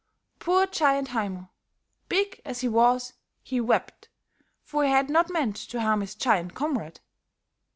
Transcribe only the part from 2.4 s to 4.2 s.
as he was, he wept,